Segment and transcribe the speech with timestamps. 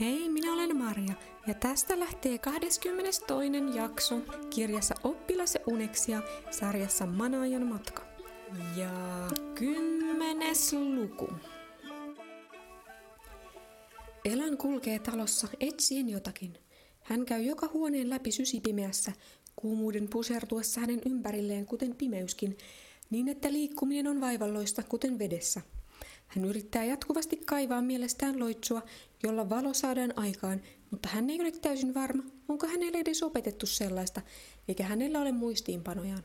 [0.00, 1.14] Hei, minä olen Maria
[1.46, 3.22] ja tästä lähtee 22.
[3.74, 8.06] jakso kirjassa Oppilas ja Uneksia sarjassa Manaajan matka.
[8.76, 8.90] Ja
[9.54, 11.28] kymmenes luku.
[14.24, 16.58] Elan kulkee talossa etsien jotakin.
[17.02, 19.12] Hän käy joka huoneen läpi sysipimeässä,
[19.56, 22.58] kuumuuden pusertuessa hänen ympärilleen kuten pimeyskin,
[23.10, 25.60] niin että liikkuminen on vaivalloista kuten vedessä–
[26.28, 28.82] hän yrittää jatkuvasti kaivaa mielestään loitsua,
[29.22, 34.22] jolla valo saadaan aikaan, mutta hän ei ole täysin varma, onko hänelle edes opetettu sellaista,
[34.68, 36.24] eikä hänellä ole muistiinpanojaan.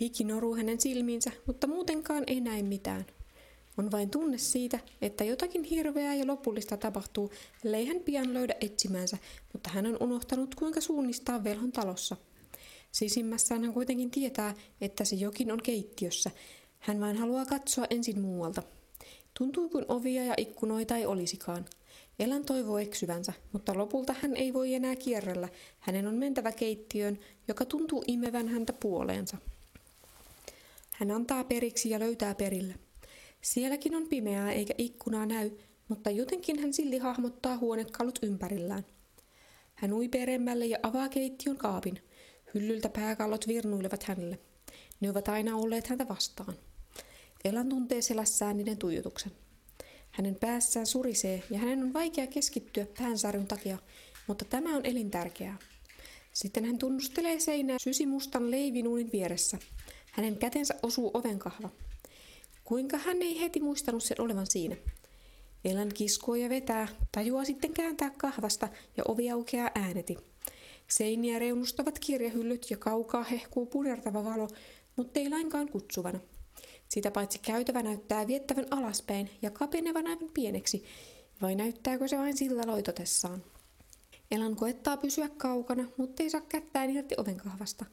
[0.00, 3.06] Hiki noruu hänen silmiinsä, mutta muutenkaan ei näe mitään.
[3.78, 7.32] On vain tunne siitä, että jotakin hirveää ja lopullista tapahtuu,
[7.64, 9.18] ellei hän pian löydä etsimänsä,
[9.52, 12.16] mutta hän on unohtanut kuinka suunnistaa velhon talossa.
[12.92, 16.30] Sisimmässään hän kuitenkin tietää, että se jokin on keittiössä.
[16.78, 18.62] Hän vain haluaa katsoa ensin muualta.
[19.38, 21.64] Tuntuu kuin ovia ja ikkunoita ei olisikaan.
[22.18, 25.48] Elan toivoo eksyvänsä, mutta lopulta hän ei voi enää kierrellä.
[25.78, 29.36] Hänen on mentävä keittiöön, joka tuntuu imevän häntä puoleensa.
[30.94, 32.74] Hän antaa periksi ja löytää perille.
[33.40, 35.50] Sielläkin on pimeää eikä ikkunaa näy,
[35.88, 38.86] mutta jotenkin hän silti hahmottaa huonekalut ympärillään.
[39.74, 42.02] Hän ui peremmälle ja avaa keittiön kaapin.
[42.54, 44.38] Hyllyltä pääkallot virnuilevat hänelle.
[45.00, 46.54] Ne ovat aina olleet häntä vastaan.
[47.44, 49.32] Elan tuntee selässään niiden tuijotuksen.
[50.10, 53.78] Hänen päässään surisee ja hänen on vaikea keskittyä päänsäryn takia,
[54.26, 55.58] mutta tämä on elintärkeää.
[56.32, 59.58] Sitten hän tunnustelee seinää sysimustan leivinuunin vieressä.
[60.12, 61.70] Hänen kätensä osuu ovenkahva.
[62.64, 64.76] Kuinka hän ei heti muistanut sen olevan siinä?
[65.64, 70.16] Elan kiskoo ja vetää, tajuaa sitten kääntää kahvasta ja ovi aukeaa ääneti.
[70.88, 74.48] Seiniä reunustavat kirjahyllyt ja kaukaa hehkuu punertava valo,
[74.96, 76.20] mutta ei lainkaan kutsuvana.
[76.88, 80.84] Sitä paitsi käytävä näyttää viettävän alaspäin ja kapenevan aivan pieneksi,
[81.42, 83.44] vai näyttääkö se vain sillä loitotessaan?
[84.30, 87.84] Elan koettaa pysyä kaukana, mutta ei saa kättään irti ovenkahvasta.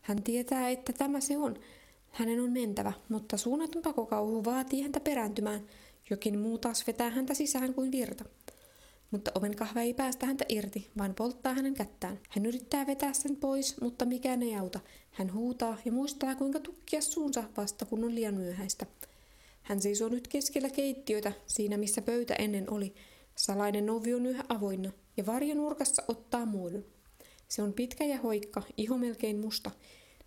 [0.00, 1.56] Hän tietää, että tämä se on.
[2.10, 5.66] Hänen on mentävä, mutta suunnaton pakokauhu vaatii häntä perääntymään.
[6.10, 8.24] Jokin muu taas vetää häntä sisään kuin virta
[9.12, 12.20] mutta ovenkahva ei päästä häntä irti, vaan polttaa hänen kättään.
[12.28, 14.80] Hän yrittää vetää sen pois, mutta mikään ei auta.
[15.10, 18.86] Hän huutaa ja muistaa, kuinka tukkia suunsa vasta, kun on liian myöhäistä.
[19.62, 22.94] Hän seisoo nyt keskellä keittiötä, siinä missä pöytä ennen oli.
[23.36, 26.84] Salainen ovi on yhä avoinna, ja varjonurkassa ottaa muodon.
[27.48, 29.70] Se on pitkä ja hoikka, iho melkein musta,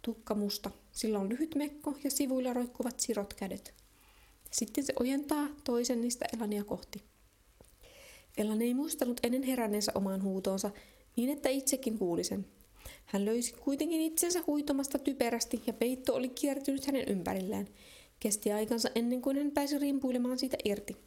[0.01, 0.71] tukka musta.
[0.91, 3.73] Sillä on lyhyt mekko ja sivuilla roikkuvat sirot kädet.
[4.51, 7.03] Sitten se ojentaa toisen niistä Elania kohti.
[8.37, 10.71] Ellan ei muistanut ennen heränneensä omaan huutoonsa,
[11.15, 12.45] niin että itsekin kuuli sen.
[13.05, 17.67] Hän löysi kuitenkin itsensä huitomasta typerästi ja peitto oli kiertynyt hänen ympärillään.
[18.19, 20.97] Kesti aikansa ennen kuin hän pääsi rimpuilemaan siitä irti.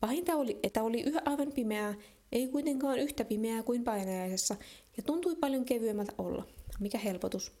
[0.00, 1.94] Pahinta oli, että oli yhä aivan pimeää,
[2.32, 4.56] ei kuitenkaan yhtä pimeää kuin painajaisessa,
[4.96, 6.46] ja tuntui paljon kevyemmältä olla.
[6.80, 7.52] Mikä helpotus.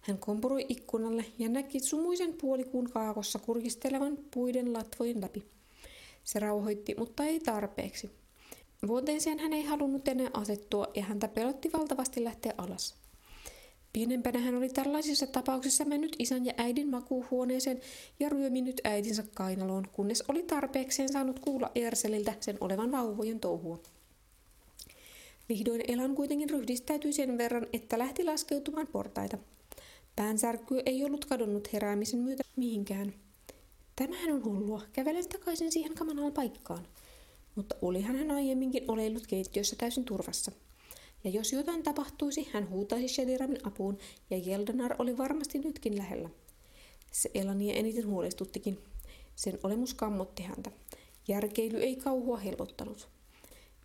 [0.00, 5.44] Hän kompuroi ikkunalle ja näki sumuisen puolikuun kaakossa kurkistelevan puiden latvojen läpi.
[6.24, 8.10] Se rauhoitti, mutta ei tarpeeksi.
[8.86, 12.94] Vuoteeseen hän ei halunnut enää asettua ja häntä pelotti valtavasti lähteä alas.
[13.92, 17.80] Pienempänä hän oli tällaisissa tapauksissa mennyt isän ja äidin makuuhuoneeseen
[18.20, 23.82] ja ryöminyt äidinsä kainaloon, kunnes oli tarpeekseen saanut kuulla Erseliltä sen olevan vauvojen touhua.
[25.48, 29.38] Vihdoin Elan kuitenkin ryhdistäytyi sen verran, että lähti laskeutumaan portaita.
[30.16, 33.14] Päänsärky ei ollut kadonnut heräämisen myötä mihinkään.
[33.96, 34.82] Tämähän on hullua.
[34.92, 36.86] Kävelen takaisin siihen kamalaan paikkaan
[37.54, 40.52] mutta olihan hän aiemminkin oleillut keittiössä täysin turvassa.
[41.24, 43.98] Ja jos jotain tapahtuisi, hän huutaisi Shadiramin apuun,
[44.30, 46.28] ja Jeldanar oli varmasti nytkin lähellä.
[47.12, 48.78] Se Elania eniten huolestuttikin.
[49.36, 50.70] Sen olemus kammotti häntä.
[51.28, 53.08] Järkeily ei kauhua helpottanut.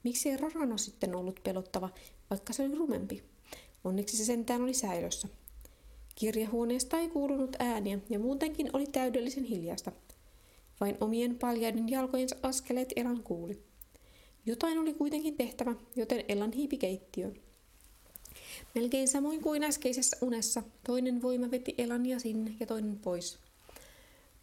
[0.03, 1.89] Miksi Rarano sitten ollut pelottava,
[2.29, 3.23] vaikka se oli rumempi?
[3.83, 5.27] Onneksi se sentään oli säilössä.
[6.15, 9.91] Kirjahuoneesta ei kuulunut ääniä ja muutenkin oli täydellisen hiljasta–
[10.79, 13.63] vain omien paljaiden jalkojensa askeleet Elan kuuli.
[14.45, 17.35] Jotain oli kuitenkin tehtävä, joten Elan hiipi keittiöön.
[18.75, 23.39] Melkein samoin kuin äskeisessä unessa, toinen voima veti Elania sinne ja toinen pois.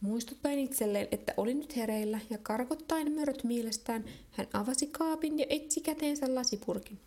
[0.01, 5.81] Muistuttaen itselleen, että oli nyt hereillä ja karkottaen möröt mielestään, hän avasi kaapin ja etsi
[5.81, 7.01] käteensä lasipurkin.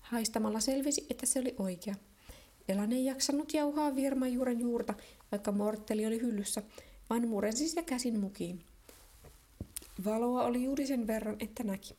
[0.00, 1.94] Haistamalla selvisi, että se oli oikea.
[2.68, 4.94] Elan ei jaksanut jauhaa virmajuuren juurta,
[5.32, 6.62] vaikka mortteli oli hyllyssä,
[7.10, 8.60] vaan murensi sitä käsin mukiin.
[10.04, 11.94] Valoa oli juuri sen verran, että näki.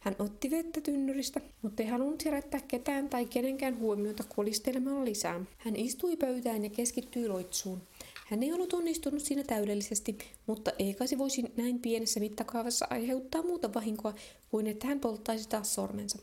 [0.00, 5.40] Hän otti vettä tynnyristä, mutta ei halunnut herättää ketään tai kenenkään huomiota kolistelemalla lisää.
[5.58, 7.82] Hän istui pöytään ja keskittyi loitsuun.
[8.26, 13.42] Hän ei ollut onnistunut siinä täydellisesti, mutta ei kai se voisi näin pienessä mittakaavassa aiheuttaa
[13.42, 14.14] muuta vahinkoa
[14.50, 16.18] kuin että hän polttaisi taas sormensa.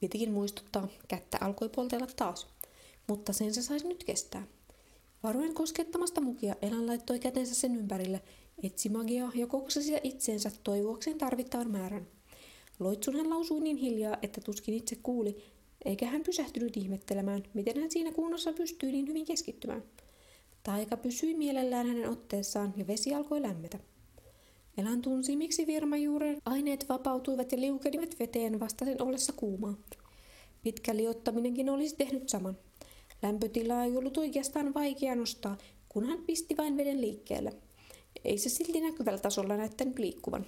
[0.00, 2.46] Pitikin muistuttaa, kättä alkoi poltella taas,
[3.06, 4.46] mutta sen se saisi nyt kestää.
[5.24, 8.20] Varoen koskettamasta mukia Elan laittoi kätensä sen ympärille,
[8.62, 12.06] etsi magiaa ja koksasi itseensä toivoakseen tarvittavan määrän.
[12.78, 15.36] Loitsun hän lausui niin hiljaa, että tuskin itse kuuli,
[15.84, 19.82] eikä hän pysähtynyt ihmettelemään, miten hän siinä kunnossa pystyi niin hyvin keskittymään.
[20.62, 23.78] Taika pysyi mielellään hänen otteessaan ja vesi alkoi lämmetä.
[24.78, 29.74] Elan tunsi, miksi virmajuuren aineet vapautuivat ja liukenivat veteen vasta sen ollessa kuumaa.
[30.62, 32.56] Pitkä liottaminenkin olisi tehnyt saman.
[33.24, 37.52] Lämpötilaa ei ollut oikeastaan vaikea nostaa, kun hän pisti vain veden liikkeelle.
[38.24, 40.46] Ei se silti näkyvällä tasolla näyttänyt liikkuvan.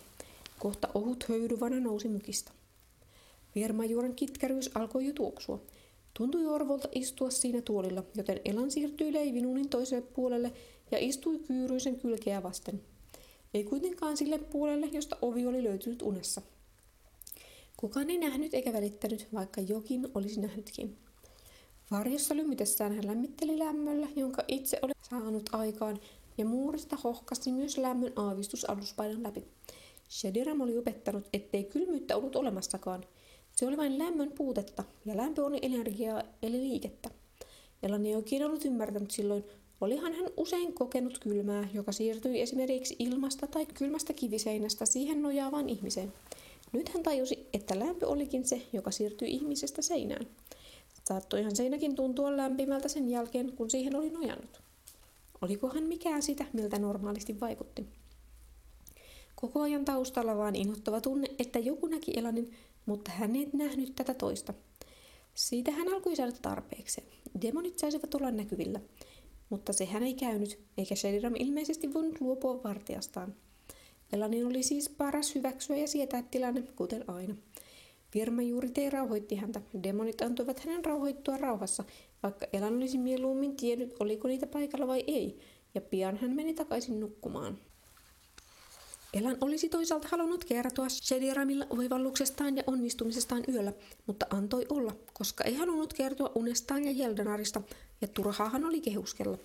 [0.59, 2.53] Kohta ohut höyryvana nousi mukista.
[3.55, 5.63] Viermajuuren kitkäryys alkoi jo tuoksua.
[6.15, 10.53] Tuntui orvolta istua siinä tuolilla, joten Elan siirtyi leivinuunin toiselle puolelle
[10.91, 12.83] ja istui kyyryisen kylkeä vasten.
[13.55, 16.43] Ei kuitenkaan sille puolelle, josta ovi oli löytynyt unessa.
[17.77, 21.06] Kukaan ei nähnyt eikä välittänyt, vaikka jokin olisi nähnytkin.
[21.91, 26.01] Varjossa lymytessään hän lämmitteli lämmöllä, jonka itse oli saanut aikaan,
[26.39, 29.45] ja muurista hohkasi myös lämmön aavistus aluspaidan läpi.
[30.11, 33.05] Shediram oli opettanut, ettei kylmyyttä ollut olemassakaan.
[33.53, 37.11] Se oli vain lämmön puutetta, ja lämpö oli energiaa eli liikettä.
[37.83, 39.45] Elani ei oikein ollut ymmärtänyt silloin,
[39.81, 46.13] olihan hän usein kokenut kylmää, joka siirtyi esimerkiksi ilmasta tai kylmästä kiviseinästä siihen nojaavaan ihmiseen.
[46.73, 50.27] Nyt hän tajusi, että lämpö olikin se, joka siirtyi ihmisestä seinään.
[51.09, 54.63] Saattoihan seinäkin tuntua lämpimältä sen jälkeen, kun siihen oli nojannut.
[55.43, 57.87] Olikohan mikään sitä, miltä normaalisti vaikutti?
[59.35, 62.51] Koko ajan taustalla vaan inhottava tunne, että joku näki Elanin,
[62.87, 64.55] mutta hän ei nähnyt tätä toista.
[65.35, 67.03] Siitä hän alkoi saada tarpeeksi.
[67.43, 68.81] Demonit saisivat olla näkyvillä.
[69.51, 73.35] Mutta sehän ei käynyt, eikä Sheliram ilmeisesti voinut luopua vartijastaan.
[74.13, 77.35] Elanin oli siis paras hyväksyä ja sietää tilanne, kuten aina.
[78.15, 79.61] Virma juuri tei rauhoitti häntä.
[79.83, 81.85] Demonit antoivat hänen rauhoittua rauhassa,
[82.23, 85.39] vaikka Elan olisi mieluummin tiennyt, oliko niitä paikalla vai ei,
[85.75, 87.59] ja pian hän meni takaisin nukkumaan.
[89.15, 93.73] Elan olisi toisaalta halunnut kertoa Shediramilla oivalluksestaan ja onnistumisestaan yöllä,
[94.07, 97.63] mutta antoi olla, koska ei halunnut kertoa unestaan ja Jeldanarista,
[98.01, 99.39] ja turhaahan oli kehuskella.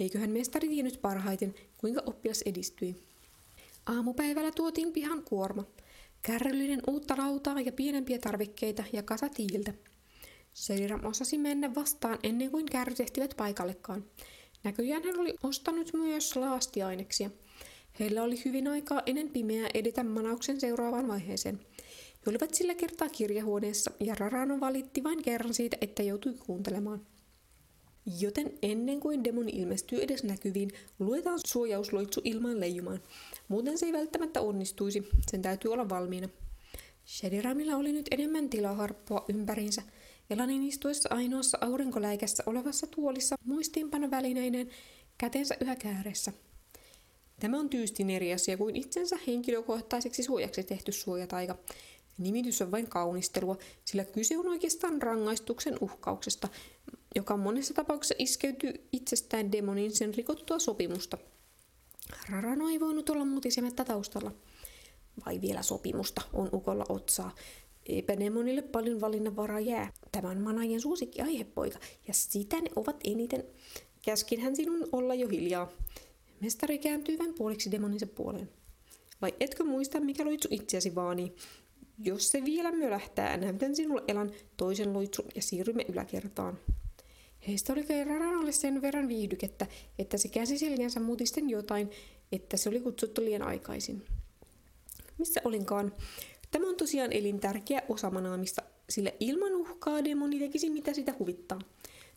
[0.00, 2.96] Eiköhän mestari tiennyt parhaiten, kuinka oppilas edistyi.
[3.86, 5.64] Aamupäivällä tuotiin pihan kuorma.
[6.26, 9.74] Kärryllinen uutta lautaa ja pienempiä tarvikkeita ja kasa tiiltä.
[10.54, 14.04] Shediram osasi mennä vastaan ennen kuin kärryt ehtivät paikallekaan.
[14.64, 17.30] Näköjään hän oli ostanut myös laastiaineksia–
[18.00, 21.60] Heillä oli hyvin aikaa ennen pimeää edetä manauksen seuraavaan vaiheeseen.
[22.26, 27.06] He olivat sillä kertaa kirjahuoneessa ja Rarano valitti vain kerran siitä, että joutui kuuntelemaan.
[28.20, 33.02] Joten ennen kuin demoni ilmestyy edes näkyviin, luetaan suojausloitsu ilmaan leijumaan.
[33.48, 36.28] Muuten se ei välttämättä onnistuisi, sen täytyy olla valmiina.
[37.06, 39.82] Shediramilla oli nyt enemmän tilaa harppua ympäriinsä.
[40.30, 44.70] Elanin istuessa ainoassa aurinkoläikässä olevassa tuolissa muistiinpanovälineineen
[45.18, 46.32] kätensä yhä kääressä.
[47.40, 51.58] Tämä on tyystin eri asia kuin itsensä henkilökohtaiseksi suojaksi tehty suojataika.
[52.18, 56.48] Nimitys on vain kaunistelua, sillä kyse on oikeastaan rangaistuksen uhkauksesta,
[57.14, 61.18] joka monessa tapauksessa iskeytyy itsestään demonin sen rikottua sopimusta.
[62.30, 64.32] Rarano ei voinut olla mutisematta taustalla.
[65.26, 67.34] Vai vielä sopimusta, on ukolla otsaa.
[67.86, 69.92] Eipä demonille paljon valinnanvaraa jää.
[70.12, 71.78] Tämän manajien suosikki aihepoika,
[72.08, 73.44] ja sitä ne ovat eniten.
[74.04, 75.72] Käskin hän sinun olla jo hiljaa.
[76.40, 78.50] Mestari kääntyy vain puoliksi demoninsa puoleen.
[79.22, 81.36] Vai etkö muista, mikä loitsu itseäsi vaanii?
[81.98, 86.58] Jos se vielä mölähtää, näytän sinulle elan toisen loitsun ja siirrymme yläkertaan.
[87.48, 89.66] Heistä oli Raranalle sen verran viihdykettä,
[89.98, 91.90] että se käsi selkänsä mutisten jotain,
[92.32, 94.02] että se oli kutsuttu liian aikaisin.
[95.18, 95.92] Missä olinkaan?
[96.50, 101.58] Tämä on tosiaan elintärkeä osa manaamista, sillä ilman uhkaa demoni tekisi mitä sitä huvittaa.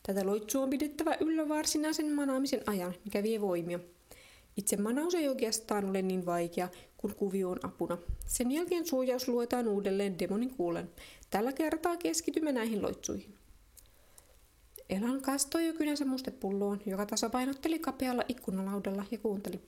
[0.03, 3.79] Tätä loitsua on pidettävä yllä varsinaisen manaamisen ajan, mikä vie voimia.
[4.57, 7.97] Itse manaus ei oikeastaan ole niin vaikea, kun kuvio on apuna.
[8.25, 10.89] Sen jälkeen suojaus luetaan uudelleen demonin kuulen.
[11.29, 13.33] Tällä kertaa keskitymme näihin loitsuihin.
[14.89, 19.59] Elan kastoi kynänsä mustepulloon, joka tasapainotteli kapealla ikkunalaudalla ja kuunteli.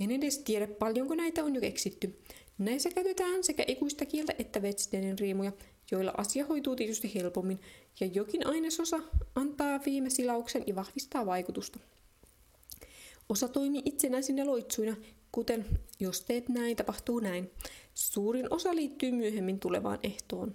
[0.00, 2.18] En edes tiedä paljonko näitä on jo keksitty.
[2.58, 5.52] Näissä käytetään sekä ikuista kieltä että Vetsteinin riimuja,
[5.90, 7.60] joilla asia hoituu tietysti helpommin,
[8.00, 9.00] ja jokin ainesosa
[9.34, 11.78] antaa viime silauksen ja vahvistaa vaikutusta.
[13.28, 14.96] Osa toimii itsenäisinä loitsuina,
[15.32, 15.66] kuten
[16.00, 17.50] jos teet näin, tapahtuu näin.
[17.94, 20.54] Suurin osa liittyy myöhemmin tulevaan ehtoon.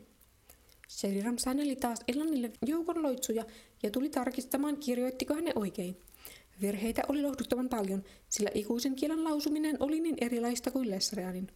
[0.90, 3.46] Sheriram säänneli taas Elanille joukon loitsuja
[3.84, 5.98] ja tuli tarkistamaan, kirjoittiko hän ne oikein.
[6.62, 11.48] Virheitä oli lohduttoman paljon, sillä ikuisen kielen lausuminen oli niin erilaista kuin Lesreanin.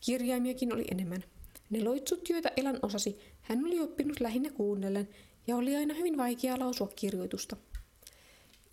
[0.00, 1.24] Kirjaimiakin oli enemmän.
[1.70, 5.08] Ne loitsut, joita Elan osasi, hän oli oppinut lähinnä kuunnellen,
[5.46, 7.56] ja oli aina hyvin vaikea lausua kirjoitusta.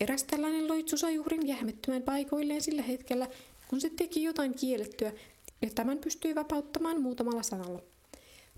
[0.00, 3.28] Eräs tällainen loitsu sai uhrin jähmettymään paikoilleen sillä hetkellä,
[3.68, 5.12] kun se teki jotain kiellettyä,
[5.62, 7.82] ja tämän pystyi vapauttamaan muutamalla sanalla.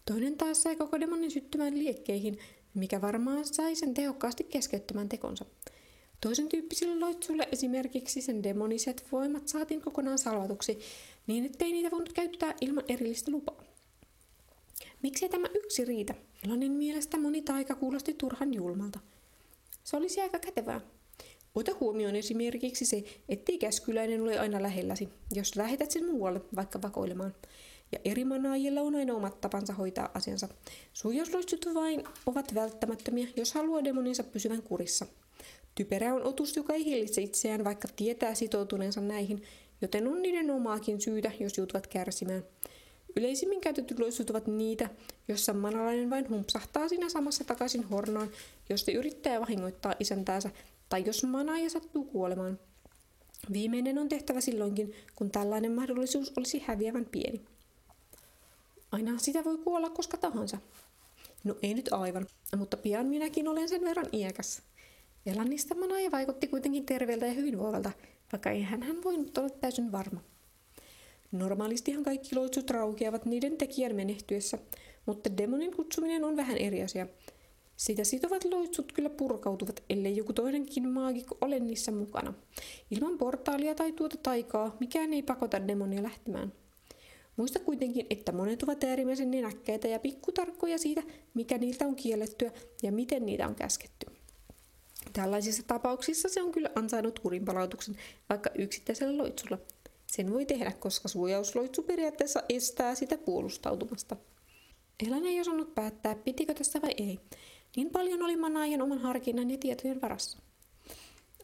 [0.04, 2.38] Toinen taas sai koko demonin syttymään liekkeihin,
[2.74, 5.44] mikä varmaan sai sen tehokkaasti keskeyttämään tekonsa.
[6.20, 10.78] Toisen tyyppisille loitsuille esimerkiksi sen demoniset voimat saatiin kokonaan salvatuksi,
[11.26, 13.64] niin ettei niitä voinut käyttää ilman erillistä lupaa.
[15.02, 16.14] Miksei tämä yksi riitä?
[16.44, 19.00] Elonin mielestä moni taika kuulosti turhan julmalta.
[19.84, 20.80] Se olisi aika kätevää.
[21.54, 27.34] Ota huomioon esimerkiksi se, ettei käskyläinen ole aina lähelläsi, jos lähetät sen muualle, vaikka vakoilemaan.
[27.92, 30.48] Ja eri manaajilla on aina omat tapansa hoitaa asiansa.
[30.92, 35.06] Suojausloitsut vain ovat välttämättömiä, jos haluaa demoninsa pysyvän kurissa.
[35.74, 39.42] Typerä on otus, joka ei hillitse itseään, vaikka tietää sitoutuneensa näihin,
[39.80, 42.44] joten on niiden omaakin syytä, jos joutuvat kärsimään.
[43.16, 44.90] Yleisimmin käytetyt loitsut ovat niitä,
[45.28, 48.30] jossa manalainen vain humpsahtaa siinä samassa takaisin hornoon,
[48.70, 50.50] jos se yrittää vahingoittaa isäntäänsä
[50.88, 52.58] tai jos manaaja sattuu kuolemaan.
[53.52, 57.53] Viimeinen on tehtävä silloinkin, kun tällainen mahdollisuus olisi häviävän pieni.
[58.94, 60.58] Aina sitä voi kuolla koska tahansa.
[61.44, 64.62] No ei nyt aivan, mutta pian minäkin olen sen verran iäkäs.
[65.26, 67.90] Elannista manaaja vaikutti kuitenkin terveeltä ja hyvinvoivalta,
[68.32, 70.20] vaikka ei hän voinut olla täysin varma.
[71.32, 74.58] Normaalistihan kaikki loitsut raukeavat niiden tekijän menehtyessä,
[75.06, 77.06] mutta demonin kutsuminen on vähän eri asia.
[77.76, 82.34] Sitä sitovat loitsut kyllä purkautuvat, ellei joku toinenkin maagikko ole niissä mukana.
[82.90, 86.52] Ilman portaalia tai tuota taikaa mikään ei pakota demonia lähtemään.
[87.36, 91.02] Muista kuitenkin, että monet ovat äärimmäisen nenäkkäitä ja pikkutarkkoja siitä,
[91.34, 92.50] mikä niiltä on kiellettyä
[92.82, 94.06] ja miten niitä on käsketty.
[95.12, 97.96] Tällaisissa tapauksissa se on kyllä ansainnut kurinpalautuksen
[98.28, 99.58] vaikka yksittäisellä loitsulla–
[100.14, 104.16] sen voi tehdä, koska suojausloitsu periaatteessa estää sitä puolustautumasta.
[105.06, 107.20] Elan ei osannut päättää, pitikö tästä vai ei.
[107.76, 110.38] Niin paljon oli manaajan oman harkinnan ja tietojen varassa.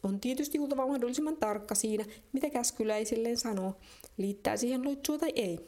[0.02, 3.74] On tietysti oltava mahdollisimman tarkka siinä, mitä käskyläisilleen sanoo,
[4.16, 5.58] liittää siihen loitsua tai ei.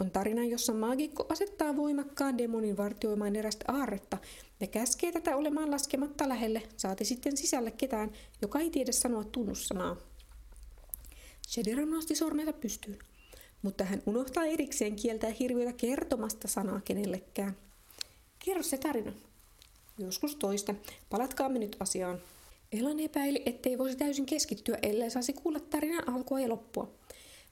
[0.00, 4.18] On tarina, jossa maagikko asettaa voimakkaan demonin vartioimaan erästä aarretta
[4.60, 8.10] ja käskee tätä olemaan laskematta lähelle, saati sitten sisälle ketään,
[8.42, 9.96] joka ei tiedä sanoa tunnussanaa.
[11.48, 12.98] Shedira nosti sormensa pystyyn,
[13.62, 17.56] mutta hän unohtaa erikseen kieltää hirviötä kertomasta sanaa kenellekään.
[18.44, 19.12] Kerro se tarina.
[19.98, 20.74] Joskus toista.
[21.10, 22.18] Palatkaamme nyt asiaan.
[22.72, 26.90] Elan epäili, ettei voisi täysin keskittyä, ellei saisi kuulla tarinan alkua ja loppua.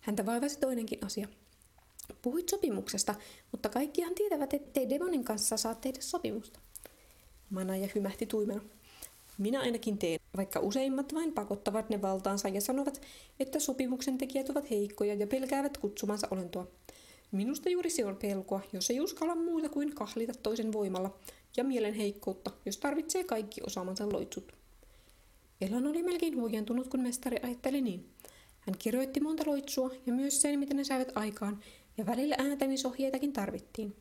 [0.00, 1.28] Häntä vaivasi toinenkin asia.
[2.22, 3.14] Puhuit sopimuksesta,
[3.52, 6.60] mutta kaikkihan tietävät, ettei demonin kanssa saa tehdä sopimusta.
[7.50, 8.60] Manaja hymähti tuimena.
[9.38, 13.00] Minä ainakin teen, vaikka useimmat vain pakottavat ne valtaansa ja sanovat,
[13.40, 16.66] että sopimuksen tekijät ovat heikkoja ja pelkäävät kutsumansa olentoa.
[17.32, 21.18] Minusta juuri se on pelkoa, jos ei uskalla muuta kuin kahlita toisen voimalla,
[21.56, 24.52] ja mielen heikkoutta, jos tarvitsee kaikki osaamansa loitsut.
[25.60, 28.06] Elan oli melkein huijantunut, kun mestari ajatteli niin.
[28.60, 31.60] Hän kirjoitti monta loitsua ja myös sen, miten ne saivat aikaan,
[32.00, 33.96] ja välillä ääntämisohjeitakin tarvittiin.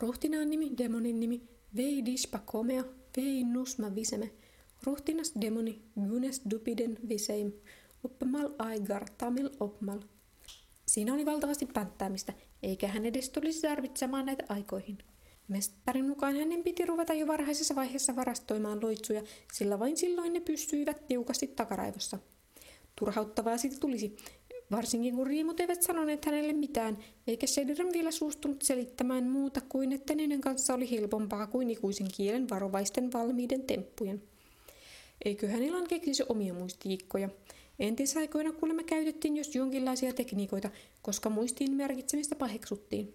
[0.00, 1.42] Rohtinaan nimi, demonin nimi,
[1.76, 2.84] vei dispa komea,
[3.16, 4.30] vei nusma viseme,
[4.82, 7.52] ruhtinas demoni gunes dupiden viseim,
[8.04, 10.00] oppamal aigar tamil opmal.
[10.86, 14.98] Siinä oli valtavasti pänttäämistä, eikä hän edes tulisi tarvitsemaan näitä aikoihin.
[15.48, 21.06] Mestarin mukaan hänen piti ruveta jo varhaisessa vaiheessa varastoimaan loitsuja, sillä vain silloin ne pysyivät
[21.06, 22.18] tiukasti takaraivossa.
[22.98, 24.16] Turhauttavaa siitä tulisi,
[24.70, 30.14] varsinkin kun riimut eivät sanoneet hänelle mitään, eikä Shediran vielä suostunut selittämään muuta kuin, että
[30.14, 34.22] niiden kanssa oli helpompaa kuin ikuisen kielen varovaisten valmiiden temppujen.
[35.24, 37.28] Eikö hänellä keksisi omia muistiikkoja?
[37.78, 40.70] Entisaikoina kuulemma käytettiin just jonkinlaisia tekniikoita,
[41.02, 43.14] koska muistiin merkitsemistä paheksuttiin.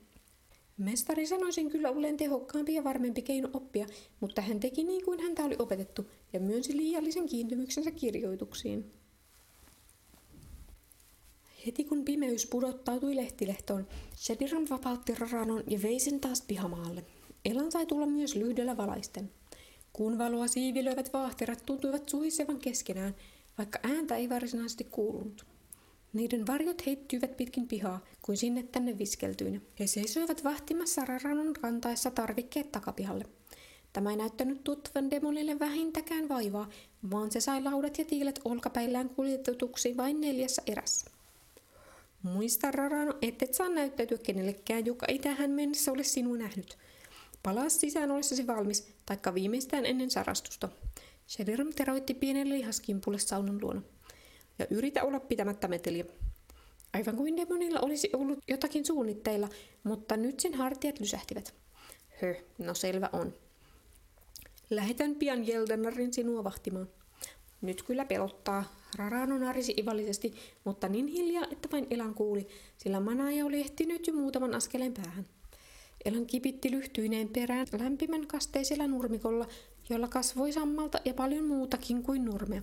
[0.77, 3.85] Mestari sanoisin kyllä olleen tehokkaampi ja varmempi keino oppia,
[4.19, 9.00] mutta hän teki niin kuin häntä oli opetettu ja myönsi liiallisen kiintymyksensä kirjoituksiin.
[11.65, 17.05] Heti kun pimeys pudottautui lehtilehtoon, Shediran vapautti Raranon ja vei sen taas pihamaalle.
[17.45, 19.31] Elan sai tulla myös lyhdellä valaisten.
[19.93, 23.15] Kun valoa siivilöivät vaahterat tuntuivat suhisevan keskenään,
[23.57, 25.45] vaikka ääntä ei varsinaisesti kuulunut.
[26.13, 29.61] Niiden varjot heittyivät pitkin pihaa, kuin sinne tänne viskeltyinä.
[29.79, 33.25] He seisoivat vahtimassa Raranon kantaessa tarvikkeet takapihalle.
[33.93, 36.69] Tämä ei näyttänyt tuttavan demonille vähintäkään vaivaa,
[37.11, 41.10] vaan se sai laudat ja tiilet olkapäillään kuljetetuksi vain neljässä erässä.
[42.23, 46.77] Muista Rarano, et saa näyttäytyä kenellekään, joka ei tähän mennessä ole sinua nähnyt.
[47.43, 50.69] Palaa sisään ollessasi valmis, taikka viimeistään ennen sarastusta.
[51.27, 53.81] Shediram teroitti pienelle lihaskimpulle saunan luona.
[54.59, 56.05] Ja yritä olla pitämättä meteliä.
[56.93, 59.49] Aivan kuin demonilla olisi ollut jotakin suunnitteilla,
[59.83, 61.53] mutta nyt sen hartiat lysähtivät.
[62.21, 63.33] Hö, no selvä on.
[64.69, 66.89] Lähetän pian Jeldenarin sinua vahtimaan.
[67.61, 68.81] Nyt kyllä pelottaa.
[68.95, 74.13] Rarano narisi ivallisesti, mutta niin hiljaa, että vain Elan kuuli, sillä manaaja oli ehtinyt jo
[74.13, 75.25] muutaman askeleen päähän.
[76.05, 79.47] Elan kipitti lyhtyineen perään lämpimän kasteisella nurmikolla,
[79.89, 82.61] jolla kasvoi sammalta ja paljon muutakin kuin nurmea.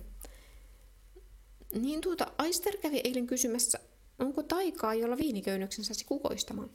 [1.75, 3.79] Niin tuota, Aister kävi eilen kysymässä,
[4.19, 6.69] onko taikaa, jolla viiniköynnöksen saisi kukoistamaan.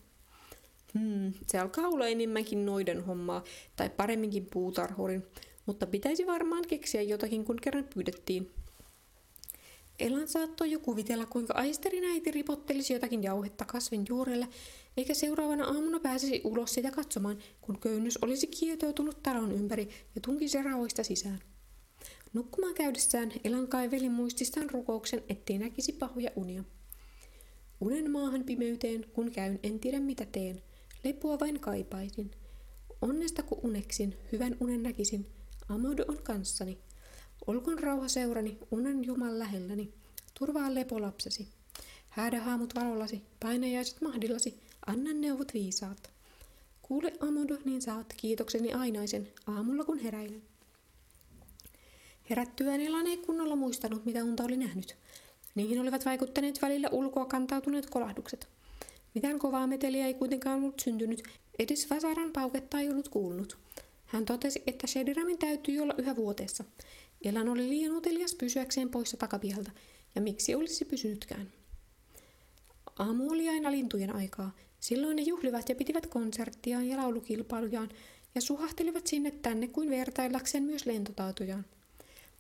[0.99, 3.45] Hmm, se alkaa olla enemmänkin noiden hommaa,
[3.77, 5.27] tai paremminkin puutarhurin,
[5.67, 8.51] mutta pitäisi varmaan keksiä jotakin, kun kerran pyydettiin.
[9.99, 14.49] Elan saattoi jo kuvitella, kuinka Aisterin äiti ripottelisi jotakin jauhetta kasvin juurelle,
[14.97, 20.63] eikä seuraavana aamuna pääsisi ulos sitä katsomaan, kun köynnys olisi kietoutunut talon ympäri ja tunkisi
[20.63, 21.41] raoista sisään.
[22.33, 26.65] Nukkumaan käydessään Elan kaiveli muististaan rukouksen, ettei näkisi pahoja unia.
[27.81, 30.63] Unen maahan pimeyteen, kun käyn, en tiedä mitä teen.
[31.05, 32.31] Lepua vain kaipaisin.
[33.03, 35.27] Onnesta kun uneksin, hyvän unen näkisin.
[35.69, 36.79] Amodu on kanssani.
[37.47, 39.93] Olkoon rauha seurani, unen Jumal lähelläni.
[40.39, 41.49] Turvaa lepo lapsesi.
[42.09, 46.11] Häädä haamut valollasi, painajaiset mahdillasi, anna neuvot viisaat.
[46.83, 50.43] Kuule Amodu, niin saat kiitokseni ainaisen, aamulla kun heräilen.
[52.31, 54.97] Herättyään Elan ei kunnolla muistanut, mitä unta oli nähnyt.
[55.55, 58.49] Niihin olivat vaikuttaneet välillä ulkoa kantautuneet kolahdukset.
[59.15, 61.23] Mitään kovaa meteliä ei kuitenkaan ollut syntynyt,
[61.59, 63.64] edes Vasaran pauketta ei ollut kuulunut.
[64.15, 66.65] Hän totesi, että Shediramin täytyy olla yhä vuoteessa.
[67.25, 69.71] Elan oli liian utelias pysyäkseen poissa takapihalta,
[70.15, 71.53] ja miksi olisi pysynytkään?
[72.99, 74.55] Aamu oli aina lintujen aikaa.
[74.81, 77.89] Silloin ne juhlivat ja pitivät konserttiaan ja laulukilpailujaan,
[78.35, 81.65] ja suhahtelivat sinne tänne kuin vertaillakseen myös lentotautojaan.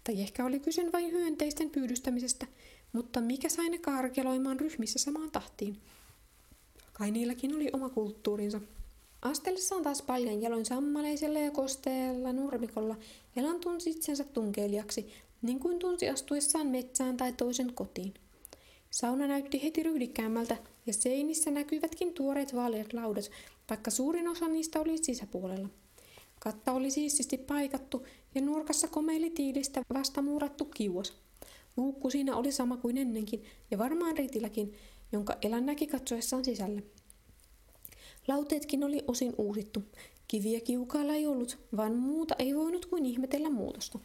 [0.04, 2.47] Tai ehkä oli kyse vain hyönteisten pyydystämisestä,
[2.93, 5.81] mutta mikä sai ne karkeloimaan ryhmissä samaan tahtiin?
[6.93, 8.61] Kai niilläkin oli oma kulttuurinsa.
[9.25, 12.97] Astellessaan taas paljon jaloin sammaleisella ja kosteella nurmikolla,
[13.37, 15.06] Elan tunsi itsensä tunkeilijaksi,
[15.43, 18.15] niin kuin tunsi astuessaan metsään tai toisen kotiin.
[18.91, 20.56] Sauna näytti heti ryhdikkäämmältä,
[20.87, 23.30] ja seinissä näkyivätkin tuoreet vaaleat laudat,
[23.71, 25.69] vaikka suurin osa niistä oli sisäpuolella.
[26.41, 31.13] Katta oli siististi paikattu, ja nurkassa komeili tiilistä vastamuurattu kiuas.
[31.76, 34.75] Luukku siinä oli sama kuin ennenkin, ja varmaan ritilläkin,
[35.13, 36.82] jonka Elan näki katsoessaan sisälle.
[38.28, 39.82] Lauteetkin oli osin uusittu.
[40.28, 43.99] Kiviä kiukaalla ei ollut, vaan muuta ei voinut kuin ihmetellä muutosta.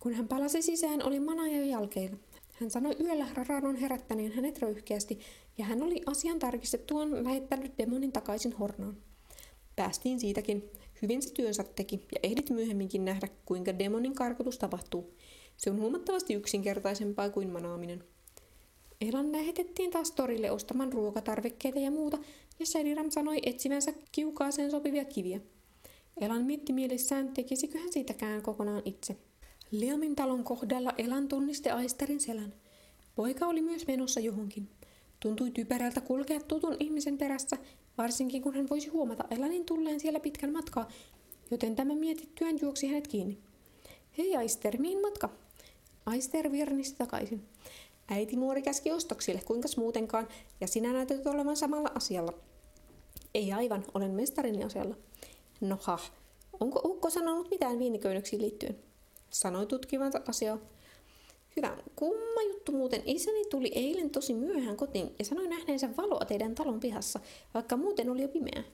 [0.00, 2.16] Kun hän palasi sisään, oli manaja jälkeillä.
[2.60, 5.18] Hän sanoi yöllä Raranon herättäneen hänet röyhkeästi,
[5.58, 8.96] ja hän oli asian tarkistettuaan lähettänyt demonin takaisin hornaan.
[9.76, 10.70] Päästiin siitäkin.
[11.02, 15.14] Hyvin se työnsä teki, ja ehdit myöhemminkin nähdä, kuinka demonin karkotus tapahtuu.
[15.56, 18.04] Se on huomattavasti yksinkertaisempaa kuin manaaminen.
[19.00, 22.18] Elan lähetettiin taas torille ostamaan ruokatarvikkeita ja muuta,
[22.58, 25.40] ja Shadiram sanoi etsivänsä kiukaaseen sopivia kiviä.
[26.20, 29.16] Elan mietti mielessään, tekisikö hän siitäkään kokonaan itse.
[29.70, 32.54] Liamin talon kohdalla Elan tunnisti Aisterin selän.
[33.14, 34.68] Poika oli myös menossa johonkin.
[35.20, 37.56] Tuntui typerältä kulkea tutun ihmisen perässä,
[37.98, 40.88] varsinkin kun hän voisi huomata Elanin tulleen siellä pitkän matkaa,
[41.50, 43.38] joten tämä mietittyään juoksi hänet kiinni.
[44.18, 45.28] Hei Aister, mihin matka?
[46.06, 47.42] Aister virnisti takaisin.
[48.08, 50.28] Äiti muori käski ostoksille, kuinkas muutenkaan,
[50.60, 52.32] ja sinä näytät olevan samalla asialla.
[53.34, 54.94] Ei aivan, olen mestarini asialla.
[55.60, 55.98] No ha,
[56.60, 58.78] onko Ukko sanonut mitään viiniköynnöksiin liittyen?
[59.30, 60.58] Sanoi tutkivansa asiaa.
[61.56, 63.02] Hyvä, kumma juttu muuten.
[63.06, 67.20] Isäni tuli eilen tosi myöhään kotiin ja sanoi nähneensä valoa teidän talon pihassa,
[67.54, 68.64] vaikka muuten oli jo pimeä.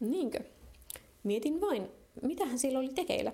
[0.00, 0.38] Niinkö?
[1.24, 1.88] Mietin vain,
[2.22, 3.32] mitähän siellä oli tekeillä.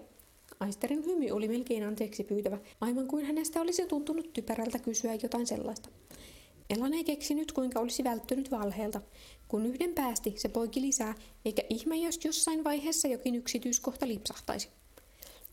[0.61, 5.89] Aisterin hymy oli melkein anteeksi pyytävä, aivan kuin hänestä olisi tuntunut typerältä kysyä jotain sellaista.
[6.71, 9.01] Elan ei keksinyt, kuinka olisi välttynyt valheelta.
[9.49, 11.15] Kun yhden päästi, se poiki lisää,
[11.45, 14.69] eikä ihme, jos jossain vaiheessa jokin yksityiskohta lipsahtaisi.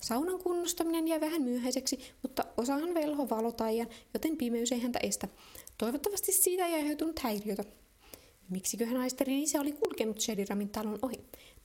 [0.01, 5.27] Saunan kunnostaminen jäi vähän myöhäiseksi, mutta osahan velho valotaijan, joten pimeys ei häntä estä.
[5.77, 7.63] Toivottavasti siitä ei aiheutunut häiriötä.
[8.49, 11.19] Miksiköhän Aisterin isä oli kulkenut Shediramin talon ohi?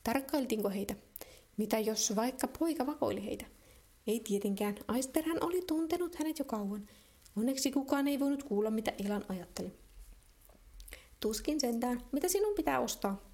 [0.05, 0.95] Tarkkailtiinko heitä?
[1.57, 3.45] Mitä jos vaikka poika vakoili heitä?
[4.07, 6.89] Ei tietenkään, Aisterhän oli tuntenut hänet jo kauan.
[7.37, 9.73] Onneksi kukaan ei voinut kuulla, mitä Elan ajatteli.
[11.21, 13.31] Tuskin sentään, mitä sinun pitää ostaa?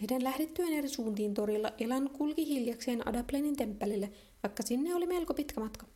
[0.00, 4.10] Heidän lähdettyään eri suuntiin torilla Elan kulki hiljakseen Adaplenin temppelille,
[4.42, 5.86] vaikka sinne oli melko pitkä matka.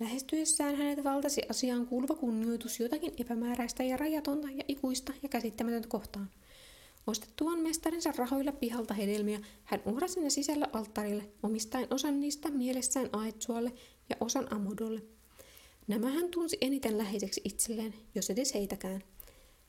[0.00, 6.30] Lähestyessään hänet valtasi asiaan kuuluva kunnioitus jotakin epämääräistä ja rajatonta ja ikuista ja käsittämätöntä kohtaan.
[7.08, 13.72] Ostettuaan mestarinsa rahoilla pihalta hedelmiä, hän uhrasi ne sisällä alttarille, omistaen osan niistä mielessään Aetsualle
[14.10, 15.02] ja osan Amodolle.
[15.86, 19.02] Nämä hän tunsi eniten läheiseksi itselleen, jos edes heitäkään.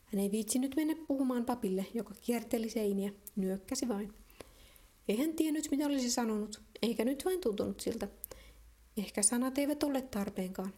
[0.06, 4.14] Hän ei viitsinyt mennä puhumaan papille, joka kierteli seiniä, nyökkäsi vain.
[5.08, 8.08] Ei hän tiennyt, mitä olisi sanonut, eikä nyt vain tuntunut siltä.
[8.98, 10.74] Ehkä sanat eivät ole tarpeenkaan.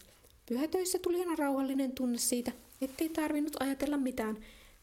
[0.45, 4.37] Pyhätöissä tuli aina rauhallinen tunne siitä, ettei tarvinnut ajatella mitään,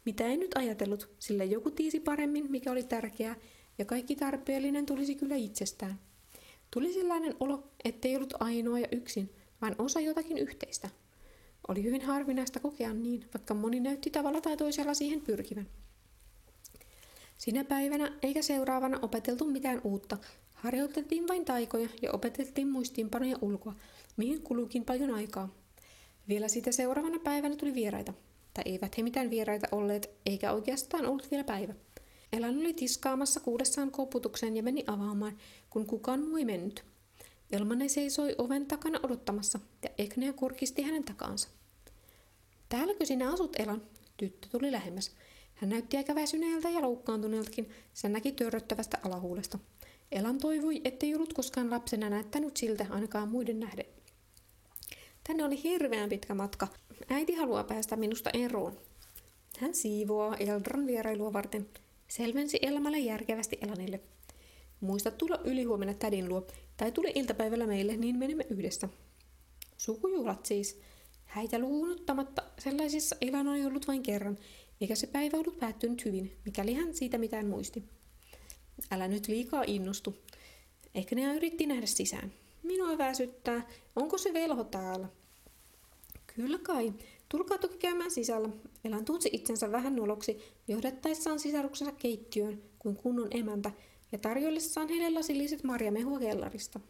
[0.09, 3.37] mitä ei nyt ajatellut, sillä joku tiisi paremmin, mikä oli tärkeää,
[3.79, 6.01] ja kaikki tarpeellinen tulisi kyllä itsestään.
[6.71, 10.89] Tuli sellainen olo, ettei ollut ainoa ja yksin, vaan osa jotakin yhteistä.
[11.69, 15.67] Oli hyvin harvinaista kokea niin, vaikka moni näytti tavalla tai toisella siihen pyrkivän.
[17.39, 20.19] Sinä päivänä eikä seuraavana opeteltu mitään uutta.
[20.55, 23.75] Harjoiteltiin vain taikoja ja opeteltiin muistiinpanoja ulkoa,
[24.17, 25.55] mihin kulukin paljon aikaa.
[26.29, 28.15] Vielä sitä seuraavana päivänä tuli vieraita.
[28.55, 31.75] Tai eivät he mitään vieraita olleet, eikä oikeastaan ollut vielä päivä.
[32.33, 35.39] Elan oli tiskaamassa kuudessaan koputuksen ja meni avaamaan,
[35.71, 36.85] kun kukaan muu ei mennyt.
[37.51, 41.49] Elmane seisoi oven takana odottamassa ja Eknea kurkisti hänen takaansa.
[42.69, 43.83] Täälläkö sinä asut, Elan?
[44.17, 45.11] Tyttö tuli lähemmäs.
[45.55, 49.59] Hän näytti aika väsyneeltä ja loukkaantuneeltakin, sen näki törröttävästä alahuulesta.
[50.13, 53.87] Elan toivoi, ettei ollut koskaan lapsena näyttänyt siltä ainakaan muiden nähden.
[55.27, 56.69] Tänne oli hirveän pitkä matka.
[57.09, 58.81] Äiti haluaa päästä minusta eroon.
[59.59, 61.69] Hän siivoaa Eldran vierailua varten.
[62.09, 64.01] Selvensi Elmalle järkevästi Elanille.
[64.81, 68.89] Muista tulla ylihuomenna tädin luo, tai tule iltapäivällä meille, niin menemme yhdessä.
[69.77, 70.81] Sukujuhlat siis.
[71.25, 74.39] Häitä luunuttamatta sellaisissa Elan oli ollut vain kerran,
[74.81, 77.85] eikä se päivä ollut päättynyt hyvin, mikäli hän siitä mitään muisti.
[78.91, 80.17] Älä nyt liikaa innostu.
[80.95, 82.33] Ehkä ne yritti nähdä sisään.
[82.63, 83.69] Minua väsyttää.
[83.97, 85.09] Onko se velho täällä?
[86.39, 86.93] Kyllä kai.
[87.29, 88.49] Tulkaa toki käymään sisällä.
[88.85, 93.71] Elan tunsi itsensä vähän noloksi johdattaessaan sisaruksensa keittiöön kuin kunnon emäntä
[94.13, 96.81] ja tarjoillessaan heille lasilliset marjamehua kellarista.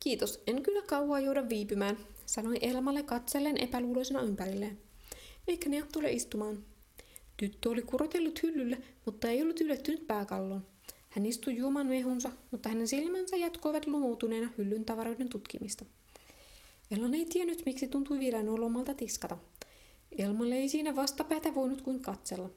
[0.00, 4.78] Kiitos, en kyllä kauaa jouda viipymään, sanoi Elmalle katsellen epäluuloisena ympärilleen.
[5.48, 6.64] Eikä ne tule istumaan.
[7.36, 10.66] Tyttö oli kurotellut hyllylle, mutta ei ollut ylettynyt pääkalloon.
[11.10, 15.84] Hän istui juoman mehunsa, mutta hänen silmänsä jatkoivat lumuutuneena hyllyn tavaroiden tutkimista.
[16.90, 19.38] Elon ei tiennyt, miksi tuntui vielä nolomalta tiskata.
[20.18, 22.50] Elmalle ei siinä vastapäätä voinut kuin katsella.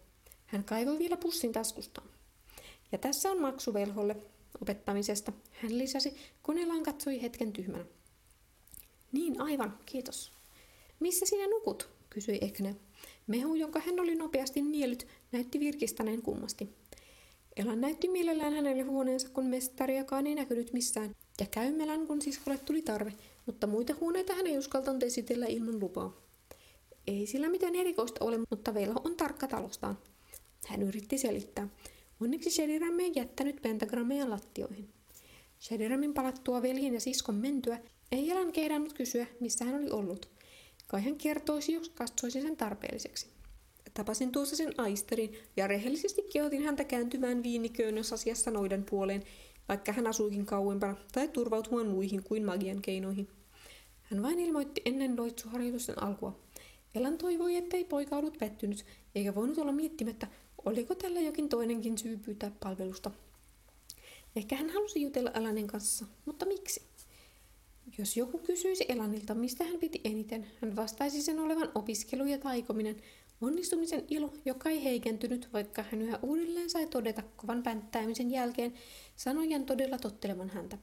[0.45, 2.09] Hän kaivoi vielä pussin taskustaan.
[2.91, 4.15] Ja tässä on maksu velholle
[4.61, 6.13] opettamisesta, hän lisäsi,
[6.43, 7.85] kun Elan katsoi hetken tyhmänä.
[9.11, 10.31] Niin, aivan, kiitos.
[10.99, 11.89] Missä sinä nukut?
[12.09, 12.75] kysyi Ekne.
[13.27, 16.69] Mehu, jonka hän oli nopeasti niellyt, näytti virkistäneen kummasti.
[17.55, 22.81] Elan näytti mielellään hänelle huoneensa, kun mestariakaan ei näkynyt missään, ja käymelän, kun siskolle tuli
[22.81, 23.13] tarve,
[23.47, 26.21] mutta muita huoneita hän ei uskaltanut esitellä ilman lupaa.
[27.07, 29.97] Ei sillä mitään erikoista ole, mutta velho on tarkka talostaan.
[30.67, 31.67] Hän yritti selittää.
[32.21, 34.89] Onneksi Sheriram ei jättänyt pentagrammeja lattioihin.
[35.59, 37.79] Sheriramin palattua veljen ja siskon mentyä
[38.11, 40.29] ei Elan kehdannut kysyä, missä hän oli ollut.
[40.87, 43.27] Kai hän kertoisi, jos katsoisi sen tarpeelliseksi.
[43.93, 49.23] Tapasin tuossa sen aisterin ja rehellisesti kehotin häntä kääntymään viiniköynnös asiassa noiden puoleen,
[49.69, 53.27] vaikka hän asuikin kauempana tai turvautumaan muihin kuin magian keinoihin.
[54.11, 56.39] Hän vain ilmoitti ennen loitsuharjoitusten alkua.
[56.95, 60.27] Elan toivoi, ettei poika ollut pettynyt, eikä voinut olla miettimättä,
[60.65, 63.11] oliko tällä jokin toinenkin syy pyytää palvelusta.
[64.35, 66.81] Ehkä hän halusi jutella Elanin kanssa, mutta miksi?
[67.97, 72.95] Jos joku kysyisi Elanilta, mistä hän piti eniten, hän vastaisi sen olevan opiskelu ja taikominen,
[73.41, 78.73] onnistumisen ilo, joka ei heikentynyt, vaikka hän yhä uudelleen sai todeta kovan pänttäämisen jälkeen
[79.15, 80.77] sanojan todella tottelevan häntä.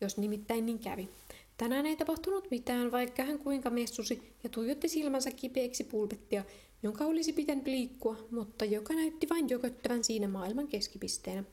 [0.00, 1.08] Jos nimittäin niin kävi.
[1.56, 6.44] Tänään ei tapahtunut mitään, vaikka hän kuinka messusi ja tuijotti silmänsä kipeäksi pulpettia,
[6.82, 11.44] jonka olisi pitänyt liikkua, mutta joka näytti vain joköttävän siinä maailman keskipisteenä.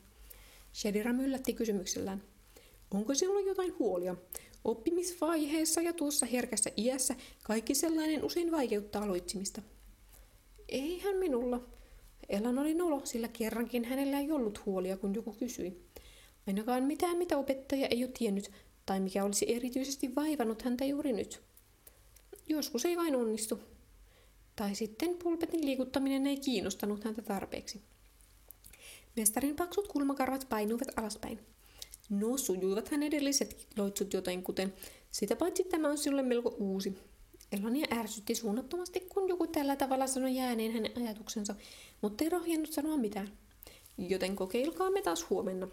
[0.74, 2.22] Shedira myllätti kysymyksellään.
[2.90, 4.16] Onko sinulla jotain huolia?
[4.64, 9.62] Oppimisvaiheessa ja tuossa herkässä iässä kaikki sellainen usein vaikeuttaa aloitsimista.
[10.68, 11.60] Eihän minulla.
[12.28, 15.82] Elan oli nolo, sillä kerrankin hänellä ei ollut huolia, kun joku kysyi.
[16.46, 18.50] Ainakaan mitään, mitä opettaja ei ole tiennyt,
[18.86, 21.42] tai mikä olisi erityisesti vaivannut häntä juuri nyt.
[22.48, 23.60] Joskus ei vain onnistu.
[24.56, 27.82] Tai sitten pulpetin liikuttaminen ei kiinnostanut häntä tarpeeksi.
[29.16, 31.40] Mestarin paksut kulmakarvat painuivat alaspäin.
[32.10, 34.74] No, sujuivat hän edelliset loitsut joten kuten,
[35.10, 36.98] sitä paitsi tämä on sinulle melko uusi.
[37.52, 41.54] Elania ärsytti suunnattomasti, kun joku tällä tavalla sanoi jääneen hänen ajatuksensa,
[42.00, 43.38] mutta ei rohjennut sanoa mitään.
[43.98, 45.68] Joten kokeilkaamme taas huomenna.